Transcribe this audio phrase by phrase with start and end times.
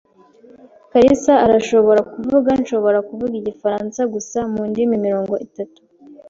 [0.91, 5.79] kalisa arashobora kuvuga "Nshobora kuvuga Igifaransa gusa" mu ndimi mirongo itatu.